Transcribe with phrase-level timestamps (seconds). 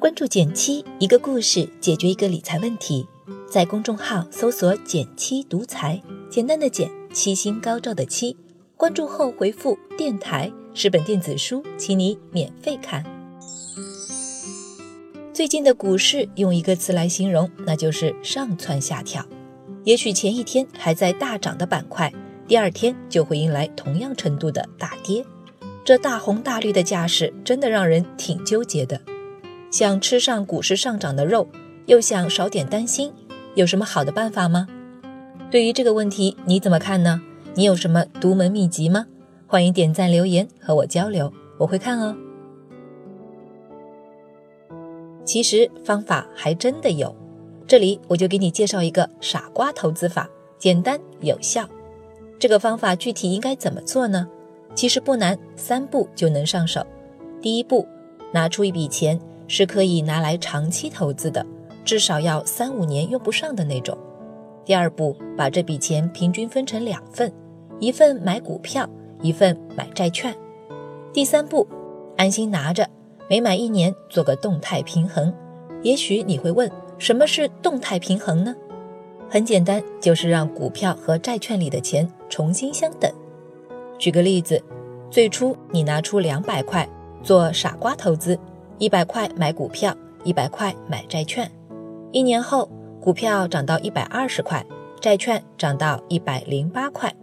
[0.00, 3.06] 关注减七，一个故事解决一个理财问题。
[3.46, 6.00] 在公众号搜索“减七独裁，
[6.30, 8.34] 简单的减，七星高照的七。
[8.78, 13.04] 关注后回复“电台”，是本电子书，请你免费看。
[15.34, 19.22] 最近的股市用一个词来形容，那就是上蹿下跳。
[19.84, 22.10] 也许前一天还在大涨的板块，
[22.48, 25.22] 第二天就会迎来同样程度的大跌。
[25.84, 28.98] 这大红大绿的架势，真的让人挺纠结的。
[29.70, 31.46] 想吃上股市上涨的肉，
[31.86, 33.12] 又想少点担心，
[33.54, 34.66] 有什么好的办法吗？
[35.50, 37.22] 对于这个问题，你怎么看呢？
[37.54, 39.06] 你有什么独门秘籍吗？
[39.46, 42.16] 欢迎点赞留言和我交流，我会看哦。
[45.24, 47.14] 其实方法还真的有，
[47.66, 51.68] 这里我就给你介绍一个傻瓜投资法，简单有效。
[52.40, 54.26] 这个方法具体应该怎么做呢？
[54.74, 56.84] 其实不难，三步就能上手。
[57.40, 57.86] 第一步，
[58.32, 59.20] 拿出一笔钱，
[59.52, 61.44] 是可以拿来长期投资的，
[61.84, 63.98] 至少要三五年用不上的那种。
[64.64, 67.32] 第二步，把这笔钱平均分成两份，
[67.80, 68.88] 一份买股票，
[69.20, 70.32] 一份买债券。
[71.12, 71.66] 第三步，
[72.16, 72.88] 安心拿着，
[73.28, 75.34] 每买一年做个动态平衡。
[75.82, 78.54] 也许你会问，什么是动态平衡呢？
[79.28, 83.12] 很简单，就是让股票和债券里的钱重新相等。
[83.98, 84.62] 举个例子，
[85.10, 86.88] 最初你拿出两百块
[87.20, 88.38] 做傻瓜投资，
[88.80, 91.48] 一百块买股票，一百块买债券。
[92.12, 92.66] 一年后，
[92.98, 94.64] 股票涨到一百二十块，
[94.98, 97.14] 债券涨到一百零八块。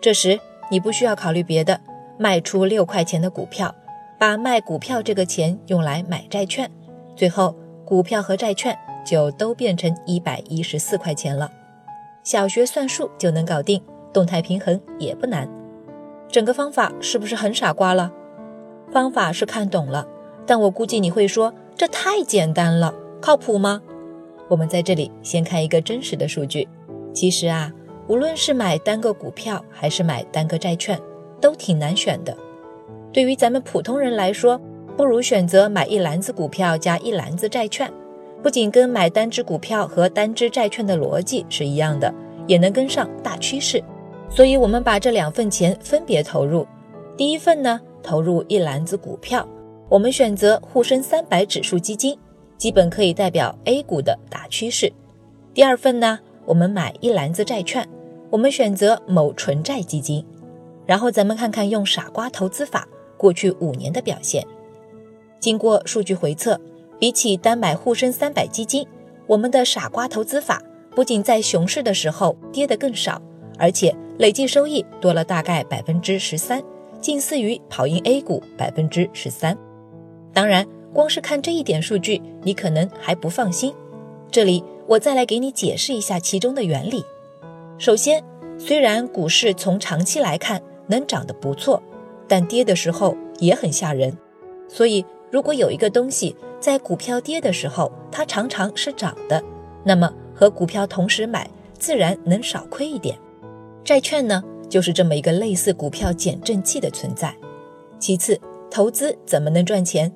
[0.00, 0.40] 这时
[0.72, 1.80] 你不需要考虑别的，
[2.18, 3.72] 卖出六块钱的股票，
[4.18, 6.68] 把卖股票这个钱用来买债券，
[7.14, 7.54] 最后
[7.84, 8.76] 股票和债券
[9.06, 11.48] 就都变成一百一十四块钱了。
[12.24, 13.80] 小学算术就能搞定，
[14.12, 15.48] 动态平衡也不难。
[16.28, 18.12] 整个方法是不是很傻瓜了？
[18.90, 20.04] 方法是看懂了，
[20.48, 23.82] 但我估计你会说这太简单了，靠谱吗？
[24.48, 26.66] 我们在这里先看一个真实的数据。
[27.12, 27.70] 其实啊，
[28.06, 30.98] 无论是买单个股票还是买单个债券，
[31.38, 32.34] 都挺难选的。
[33.12, 34.58] 对于咱们普通人来说，
[34.96, 37.92] 不如选择买一篮子股票加一篮子债券，
[38.42, 42.12] 不仅跟买单只股票和单只债券的逻辑是一样的，
[42.46, 43.84] 也能跟上大趋势。
[44.30, 46.66] 所以，我们把这两份钱分别投入。
[47.18, 49.46] 第一份呢，投入一篮子股票，
[49.88, 52.18] 我们选择沪深三百指数基金，
[52.56, 54.92] 基本可以代表 A 股的大趋势。
[55.54, 57.88] 第二份呢，我们买一篮子债券，
[58.30, 60.24] 我们选择某纯债基金。
[60.86, 64.46] 然后咱们看看用傻瓜投资法过去五年的表现。
[65.40, 66.60] 经过数据回测，
[66.98, 68.86] 比起单买沪深三百基金，
[69.26, 70.62] 我们的傻瓜投资法
[70.94, 73.20] 不仅在熊市的时候跌得更少，
[73.58, 73.94] 而且。
[74.18, 76.60] 累计收益多了大概百分之十三，
[77.00, 79.56] 近似于跑赢 A 股百分之十三。
[80.32, 83.74] 当然，光是看这一点数据，你可能还不放心。
[84.30, 87.04] 这里我再来给你解释一下其中的原理。
[87.78, 88.22] 首先，
[88.58, 91.82] 虽然股市从长期来看能涨得不错，
[92.26, 94.16] 但跌的时候也很吓人。
[94.68, 99.42] 所以，如果有一个东西在股票跌的时候，它常常是涨的，
[99.84, 103.18] 那么和股票同时买，自然能少亏一点。
[103.84, 107.34] 债券呢，就是这么一个类似股票减震器的存在。
[107.98, 108.38] 其次，
[108.70, 110.12] 投资怎么能赚钱？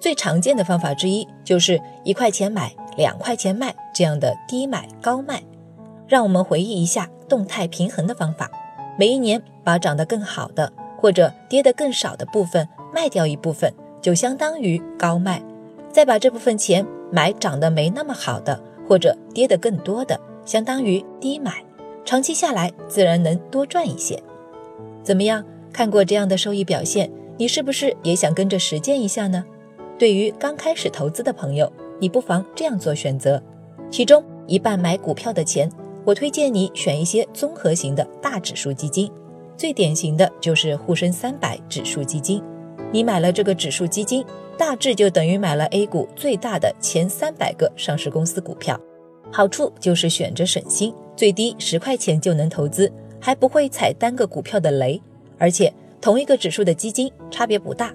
[0.00, 5.42] 最常见的方法之一就是一块钱买，两块钱卖这样的低买高卖。
[6.06, 8.50] 让我们回忆一下动态平衡的方法：
[8.98, 13.72] 每一年把涨得更好的或者跌得更少的部分卖掉一部分，
[14.02, 15.40] 就相当于高卖；
[15.90, 21.64] 再把这部分钱买涨得没那么好的或者跌得更多的，相当于低买。
[22.04, 24.22] 长期下来，自然能多赚一些。
[25.02, 25.42] 怎么样？
[25.72, 29.44] 看过这样的收益表现，你是不是也想跟着实践一下呢？
[29.98, 33.42] 对于刚开始投资的朋友，你不妨这样做选择：
[33.90, 35.68] 其中一半买股票的钱，
[36.04, 39.10] 我推荐你选一些综合型的大指数基金，
[39.56, 42.42] 最典型的就是沪深三百指数基金。
[42.92, 44.24] 你买了这个指数基金，
[44.56, 48.78] 大致就等于买了 A 股最大的前三百个上市公司股票。
[49.32, 55.02] 好处就是选着省心，最低十块钱就能投资，还不会踩单个股票的雷，
[55.38, 55.72] 而且
[56.04, 57.90] 同一个指数的基金差别不大。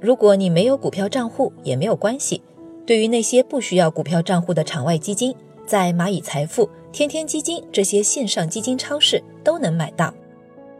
[0.00, 2.40] 如果你没有股票账户也没有关系，
[2.86, 5.34] 对于那些不需要股票账户的场外基金，
[5.66, 10.14] 在蚂蚁财富、天天基金这些线上基金超市都能买到。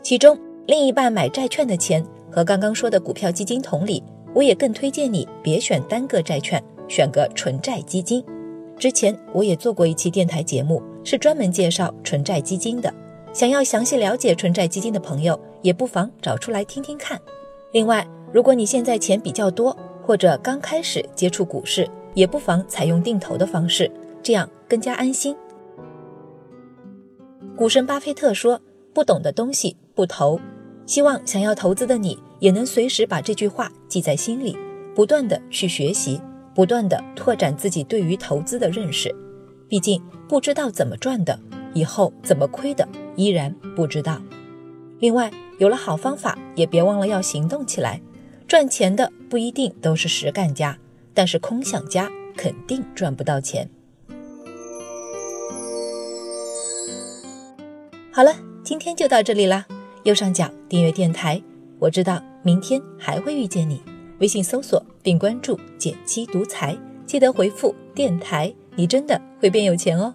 [0.03, 4.00] 其中另一半买债券的钱和刚刚说的股票基金同理，
[4.32, 8.25] 我也更推荐你别选单个债券，选个纯债基金。
[8.79, 12.94] 之前我也做过一期电台节目，是专门介绍纯债基金的。
[13.32, 17.20] 想要详细了解纯债基金的朋友，也不妨找出来听听看。
[17.73, 23.90] 另外，如果你现在钱比较多，或者刚开始接触股市，也不妨采用定投的方式，
[24.23, 25.34] 这样更加安心。
[27.56, 28.61] 股神巴菲特说
[28.93, 30.38] ：“不懂的东西不投。”
[30.84, 34.58] 希望想要投资的你也能随时把这句话记在心里，
[34.94, 36.20] 不断的去学习，
[36.55, 39.14] 不断的拓展自己对于投资的认识。
[39.69, 41.38] 毕竟不知道怎么赚的，
[41.73, 42.87] 以后怎么亏的
[43.17, 44.20] 依然不知道。
[45.00, 48.00] 另外，有了好方法，也别忘了要行动起来。
[48.47, 50.79] 赚钱的不一定都是实干家，
[51.14, 53.69] 但是空想家肯定赚不到钱。
[58.12, 59.67] 好了，今天就到这里啦。
[60.05, 61.41] 右上角订阅电台，
[61.79, 63.81] 我知道明天还会遇见你。
[64.19, 66.76] 微信搜索并关注“减七独裁，
[67.06, 70.15] 记得回复“电台”，你真的会变有钱哦。